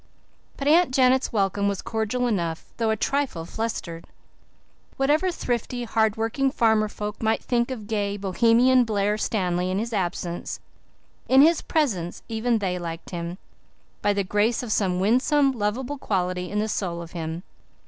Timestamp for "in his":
9.69-9.93, 11.29-11.61